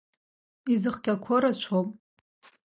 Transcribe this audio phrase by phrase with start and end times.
[0.71, 1.89] Изыхҟьақәо рацәоуп.